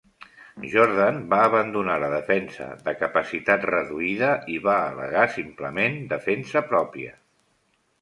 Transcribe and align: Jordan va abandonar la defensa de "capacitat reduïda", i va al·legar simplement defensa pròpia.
Jordan 0.69 1.19
va 1.33 1.41
abandonar 1.49 1.97
la 2.05 2.09
defensa 2.13 2.71
de 2.89 2.95
"capacitat 3.03 3.69
reduïda", 3.75 4.33
i 4.57 4.61
va 4.67 4.81
al·legar 4.89 5.29
simplement 5.39 6.05
defensa 6.19 6.69
pròpia. 6.75 7.19